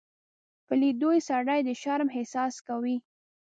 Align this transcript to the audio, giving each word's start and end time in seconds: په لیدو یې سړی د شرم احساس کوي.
په 0.65 0.73
لیدو 0.81 1.09
یې 1.15 1.21
سړی 1.29 1.59
د 1.63 1.69
شرم 1.81 2.09
احساس 2.17 2.55
کوي. 2.67 2.97